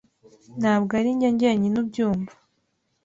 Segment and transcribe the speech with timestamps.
[0.61, 2.33] Ntabwo ari njye jyenyine ubyumva.